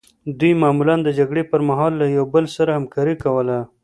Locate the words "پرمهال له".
1.51-2.05